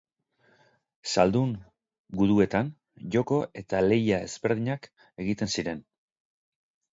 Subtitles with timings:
[1.09, 1.51] Zaldun
[2.21, 2.71] guduetan
[3.17, 4.89] joko eta lehia desberdinak
[5.27, 5.85] egiten ziren.